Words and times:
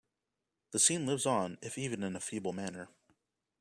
The 0.71 0.79
scene 0.79 1.05
lives 1.05 1.27
on 1.27 1.59
if 1.61 1.77
even 1.77 2.01
in 2.01 2.15
a 2.15 2.19
feeble 2.19 2.53
manner. 2.53 2.89